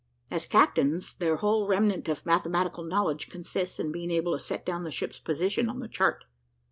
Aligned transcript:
As 0.31 0.47
captains, 0.47 1.13
their 1.13 1.35
whole 1.35 1.67
remnant 1.67 2.07
of 2.09 2.25
mathematical 2.25 2.83
knowledge 2.83 3.29
consists 3.29 3.79
in 3.79 3.91
being 3.91 4.09
able 4.09 4.33
to 4.35 4.43
set 4.43 4.65
down 4.65 4.81
the 4.81 4.89
ship's 4.89 5.19
position 5.19 5.69
on 5.69 5.79
the 5.79 5.87
chart. 5.87 6.23